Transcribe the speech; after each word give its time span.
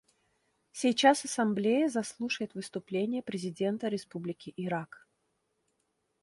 Сейчас 0.71 1.25
Ассамблея 1.25 1.87
заслушает 1.87 2.55
выступление 2.55 3.21
президента 3.21 3.87
Республики 3.87 4.51
Ирак. 4.57 5.07